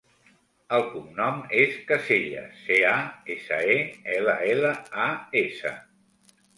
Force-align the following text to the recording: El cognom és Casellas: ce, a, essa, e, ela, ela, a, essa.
El 0.77 0.85
cognom 0.93 1.43
és 1.65 1.75
Casellas: 1.91 2.57
ce, 2.63 2.79
a, 2.95 2.97
essa, 3.37 3.63
e, 3.77 3.79
ela, 4.19 4.39
ela, 4.59 4.77
a, 5.09 5.11
essa. 5.49 5.81